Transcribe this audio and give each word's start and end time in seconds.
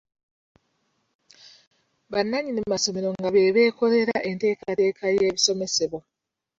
Bannannyini 2.11 2.59
masomero 2.73 3.09
nga 3.19 3.29
be 3.33 3.41
beekolera 3.55 4.15
enteekateeka 4.29 5.03
y’ebisomesebwa. 5.15 5.99